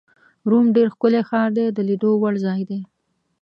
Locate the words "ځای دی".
2.45-2.79